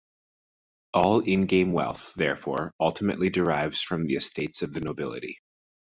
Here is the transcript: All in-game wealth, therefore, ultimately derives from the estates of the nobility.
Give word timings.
All 0.95 1.19
in-game 1.19 1.73
wealth, 1.73 2.13
therefore, 2.15 2.73
ultimately 2.79 3.29
derives 3.29 3.83
from 3.83 4.07
the 4.07 4.15
estates 4.15 4.63
of 4.63 4.73
the 4.73 4.81
nobility. 4.81 5.37